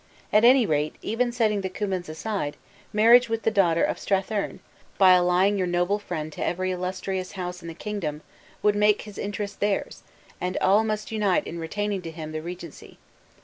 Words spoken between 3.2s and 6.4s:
with the daughter of Strathearn, by allying your noble friend